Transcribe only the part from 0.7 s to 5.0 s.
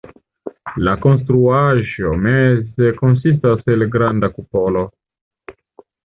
La konstruaĵo meze konsistas el granda kupolo.